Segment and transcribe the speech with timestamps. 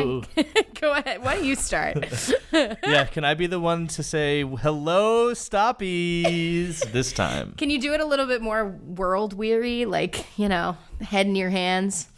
[0.00, 0.22] Hello.
[0.80, 1.22] Go ahead.
[1.22, 1.96] Why don't you start?
[2.52, 7.54] yeah, can I be the one to say hello, stoppies this time?
[7.56, 11.36] Can you do it a little bit more world weary, like you know, head in
[11.36, 12.08] your hands?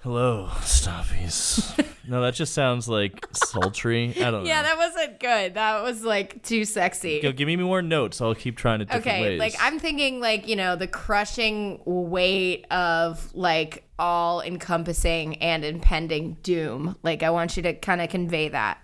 [0.00, 1.84] Hello, stoppies.
[2.08, 4.14] no, that just sounds like sultry.
[4.16, 4.48] I don't know.
[4.48, 5.54] Yeah, that wasn't good.
[5.54, 7.20] That was like too sexy.
[7.20, 8.20] Go, give me more notes.
[8.20, 9.38] I'll keep trying to different okay, ways.
[9.38, 16.38] like I'm thinking, like you know, the crushing weight of like all encompassing and impending
[16.42, 16.96] doom.
[17.02, 18.82] Like I want you to kind of convey that.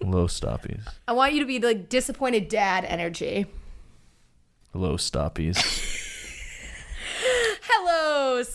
[0.00, 0.82] Low stoppies.
[1.06, 3.46] I want you to be like disappointed dad energy.
[4.72, 5.90] Low stoppies.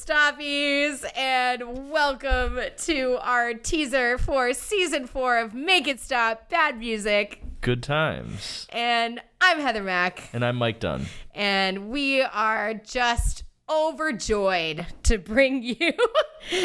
[0.07, 7.41] Stoppies, and welcome to our teaser for season four of Make It Stop Bad Music.
[7.59, 8.67] Good times.
[8.69, 11.07] And I'm Heather Mack, And I'm Mike Dunn.
[11.35, 15.91] and we are just overjoyed to bring you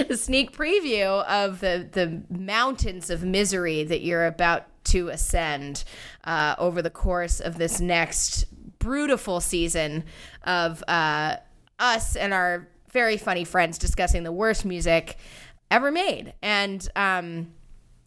[0.08, 5.82] a sneak preview of the, the mountains of misery that you're about to ascend
[6.22, 8.44] uh, over the course of this next
[8.78, 10.04] brutal season
[10.44, 11.38] of uh,
[11.80, 15.16] us and our very funny friends discussing the worst music
[15.70, 16.34] ever made.
[16.42, 17.52] And um,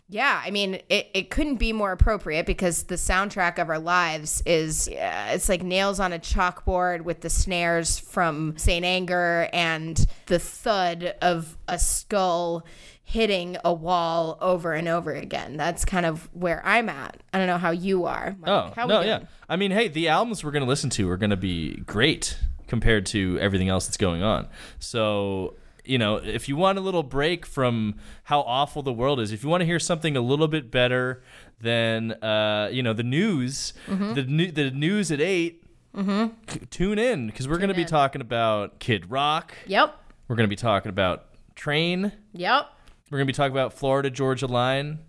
[0.07, 4.43] yeah, I mean, it, it couldn't be more appropriate because the soundtrack of our lives
[4.45, 10.05] is yeah, it's like nails on a chalkboard with the snares from Saint Anger and
[10.27, 12.65] the thud of a skull
[13.03, 15.57] hitting a wall over and over again.
[15.57, 17.21] That's kind of where I'm at.
[17.33, 18.35] I don't know how you are.
[18.39, 18.49] Mike.
[18.49, 19.21] Oh, how no, yeah.
[19.49, 22.37] I mean, hey, the albums we're going to listen to are going to be great
[22.67, 24.47] compared to everything else that's going on.
[24.79, 29.31] So, you know, if you want a little break from how awful the world is,
[29.31, 31.21] if you want to hear something a little bit better
[31.61, 34.13] than, uh, you know, the news, Mm-hmm.
[34.13, 35.63] the, new, the news at 8,
[35.95, 36.31] c-
[36.69, 39.53] tune in because we're going to be talking about Kid Rock.
[39.67, 39.95] Yep.
[40.27, 41.25] We're going to be talking about
[41.55, 42.11] Train.
[42.33, 42.67] Yep.
[43.11, 44.99] We're going to be talking about Florida Georgia Line,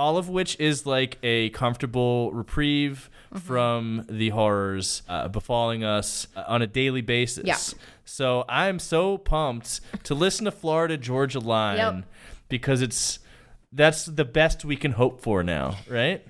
[0.00, 3.46] all of which is like a comfortable reprieve Mm-hmm.
[3.46, 7.44] from the horrors uh, befalling us uh, on a daily basis.
[7.46, 7.58] Yeah.
[8.04, 12.04] So I'm so pumped to listen to Florida Georgia Line Yep.
[12.48, 13.20] because it's
[13.72, 16.26] that's the best we can hope for now, right?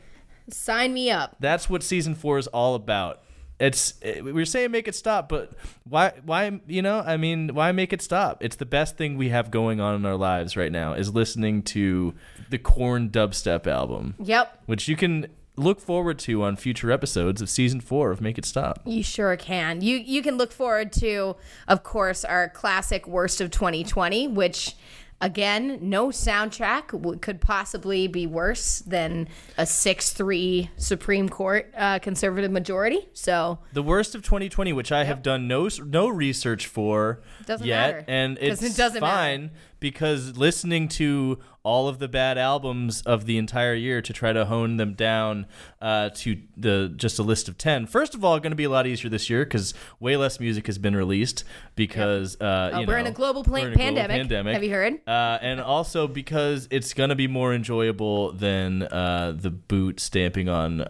[0.51, 1.37] Sign me up.
[1.41, 3.23] That's what season 4 is all about.
[3.61, 5.53] It's it, we are saying make it stop, but
[5.89, 8.43] why why you know, I mean, why make it stop?
[8.43, 11.63] It's the best thing we have going on in our lives right now is listening
[11.65, 12.15] to
[12.49, 14.63] the Korn dubstep album, Yep.
[14.67, 15.27] which you can
[15.57, 18.81] look forward to on future episodes of season 4 of Make It Stop.
[18.87, 19.83] You sure can.
[19.83, 21.37] You you can look forward to,
[21.69, 24.75] of course, our classic worst of 2020, which
[25.21, 32.51] again, no soundtrack w- could possibly be worse than a 6-3 Supreme Court uh, conservative
[32.51, 33.09] majority.
[33.13, 37.77] So The worst of 2020, which I have done no no research for Doesn't yet,
[37.95, 39.17] matter, and 'cause it's it doesn't matter.
[39.17, 39.51] fine
[39.81, 44.45] because listening to all of the bad albums of the entire year to try to
[44.47, 45.47] hone them down
[45.81, 47.87] uh, to the just a list of 10.
[47.87, 50.67] First of all, going to be a lot easier this year because way less music
[50.67, 53.77] has been released because uh, you Uh, we're in know, a global we're in a
[53.77, 54.17] global pandemic.
[54.17, 54.55] pandemic.
[54.55, 55.01] Have you heard?
[55.07, 60.49] Uh, and also because it's going to be more enjoyable than uh, the boot stamping
[60.49, 60.87] on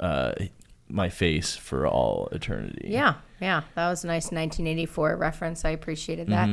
[0.00, 0.32] uh,
[0.88, 2.88] my face for all eternity.
[2.90, 5.64] Yeah, yeah, that was a nice 1984 reference.
[5.64, 6.48] I appreciated that.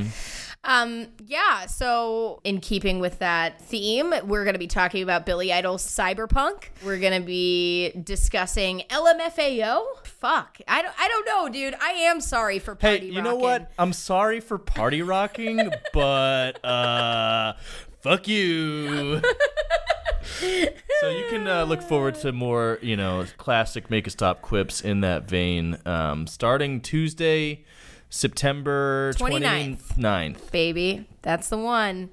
[0.63, 5.53] Um, yeah, so in keeping with that theme, we're going to be talking about Billy
[5.53, 6.65] Idol's Cyberpunk.
[6.83, 9.83] We're going to be discussing LMFAO.
[10.03, 11.75] Fuck, I don't, I don't know, dude.
[11.79, 13.71] I am sorry for Hey, party you know what?
[13.77, 17.53] I'm sorry for party rocking, but uh,
[18.01, 19.21] fuck you.
[20.39, 24.81] so you can uh, look forward to more, you know, classic make a stop quips
[24.81, 25.77] in that vein.
[25.85, 27.63] Um, starting Tuesday,
[28.09, 29.95] September 29th.
[29.97, 30.51] 29th.
[30.51, 31.07] baby.
[31.21, 32.09] That's the one.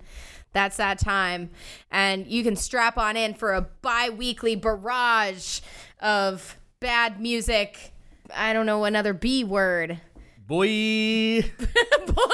[0.53, 1.51] That's that time.
[1.91, 5.61] And you can strap on in for a bi weekly barrage
[6.01, 7.93] of bad music.
[8.35, 10.01] I don't know another B word.
[10.47, 11.43] Boy.
[12.07, 12.25] Boy!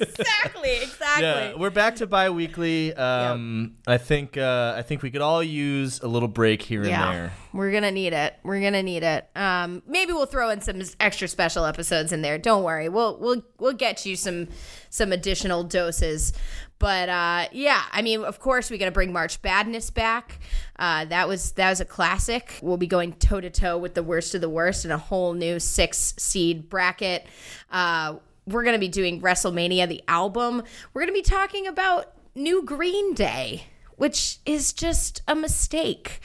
[0.00, 1.24] Exactly, exactly.
[1.24, 2.94] Yeah, we're back to bi-weekly.
[2.94, 6.90] Um, I think uh, I think we could all use a little break here and
[6.90, 7.32] there.
[7.52, 8.34] we're gonna need it.
[8.42, 9.28] We're gonna need it.
[9.34, 12.38] Um, maybe we'll throw in some extra special episodes in there.
[12.38, 14.48] Don't worry, we'll we'll we'll get you some
[14.90, 16.32] some additional doses.
[16.78, 20.40] But uh, yeah, I mean, of course, we got to bring March Badness back.
[20.78, 22.58] Uh, that was that was a classic.
[22.60, 25.32] We'll be going toe to toe with the worst of the worst in a whole
[25.32, 27.26] new six seed bracket.
[27.70, 28.16] Uh,
[28.46, 30.62] we're gonna be doing WrestleMania the album.
[30.94, 33.64] We're gonna be talking about New Green Day,
[33.96, 36.20] which is just a mistake.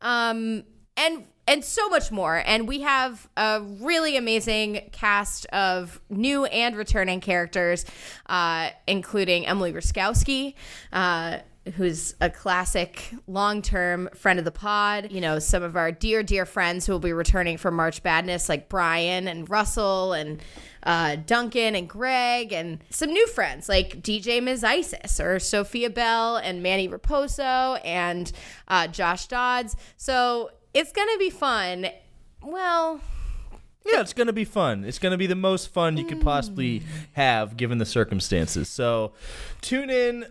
[0.00, 0.64] Um,
[0.96, 2.42] and and so much more.
[2.44, 7.84] And we have a really amazing cast of new and returning characters,
[8.28, 10.54] uh, including Emily Ruskowski,
[10.92, 11.38] Uh,
[11.74, 16.46] who's a classic long-term friend of the pod you know some of our dear dear
[16.46, 20.40] friends who will be returning from march badness like brian and russell and
[20.84, 26.36] uh, duncan and greg and some new friends like dj ms isis or sophia bell
[26.36, 28.30] and manny raposo and
[28.68, 31.88] uh, josh dodds so it's gonna be fun
[32.42, 33.00] well
[33.84, 34.82] Yeah, it's going to be fun.
[34.82, 38.68] It's going to be the most fun you could possibly have given the circumstances.
[38.68, 39.12] So
[39.60, 40.26] tune in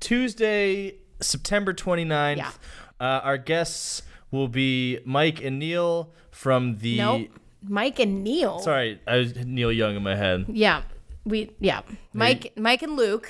[0.00, 2.36] Tuesday, September 29th.
[2.36, 2.50] Yeah.
[3.00, 6.96] Uh, our guests will be Mike and Neil from the.
[6.98, 7.28] nope
[7.68, 10.46] mike and neil Sorry, I was Neil Young in my head.
[10.48, 10.82] Yeah.
[11.24, 11.80] We yeah.
[12.12, 13.28] Mike Mike and Luke.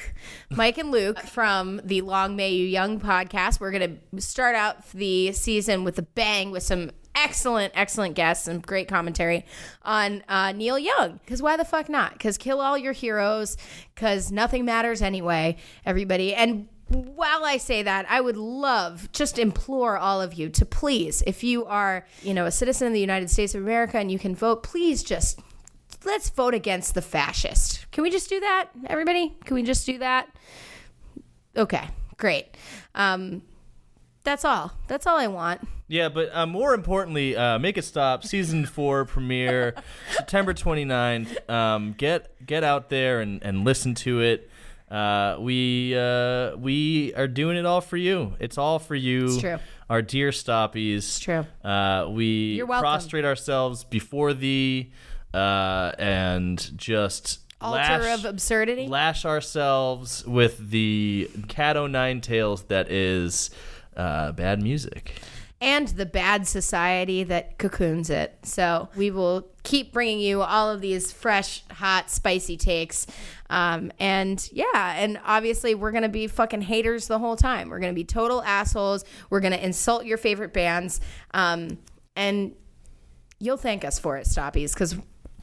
[0.50, 3.58] Mike and Luke from the Long May You Young podcast.
[3.58, 8.64] We're gonna start out the season with a bang with some excellent, excellent guests and
[8.64, 9.44] great commentary
[9.82, 11.18] on uh, Neil Young.
[11.24, 12.12] Because why the fuck not?
[12.12, 13.56] Because kill all your heroes.
[13.94, 16.34] Because nothing matters anyway, everybody.
[16.34, 21.22] And while I say that, I would love, just implore all of you to please,
[21.26, 24.18] if you are, you know, a citizen of the United States of America and you
[24.20, 25.40] can vote, please just
[26.04, 27.90] let's vote against the fascist.
[27.90, 29.36] Can we just do that, everybody?
[29.44, 30.28] Can we just do that?
[31.56, 32.56] Okay, great.
[32.94, 33.42] Um,
[34.22, 34.72] that's all.
[34.86, 35.66] That's all I want.
[35.88, 38.24] Yeah, but uh, more importantly, uh, make it stop.
[38.24, 39.74] Season four premiere
[40.12, 41.48] September 29th.
[41.48, 44.50] Um, get get out there and, and listen to it.
[44.90, 48.34] Uh, we uh, we are doing it all for you.
[48.38, 49.26] It's all for you.
[49.26, 49.58] It's true.
[49.88, 50.96] Our dear stoppies.
[50.98, 51.46] It's true.
[51.64, 54.92] Uh, we prostrate ourselves before thee
[55.34, 58.86] uh, and just Altar lash, of absurdity.
[58.88, 63.50] lash ourselves with the cat o' nine tails that is
[63.96, 65.20] uh, bad music.
[65.60, 68.36] And the bad society that cocoons it.
[68.42, 73.06] So we will keep bringing you all of these fresh, hot, spicy takes.
[73.48, 77.70] Um, and yeah, and obviously we're gonna be fucking haters the whole time.
[77.70, 79.04] We're gonna be total assholes.
[79.30, 81.00] We're gonna insult your favorite bands,
[81.32, 81.78] um,
[82.14, 82.52] and
[83.38, 84.96] you'll thank us for it, Stoppies, because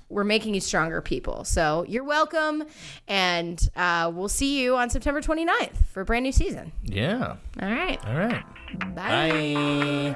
[0.10, 1.44] we're making you stronger people.
[1.44, 2.64] So you're welcome,
[3.08, 6.72] and uh, we'll see you on September 29th for a brand new season.
[6.84, 7.36] Yeah.
[7.62, 8.44] All right, All right.
[8.96, 10.16] Bye.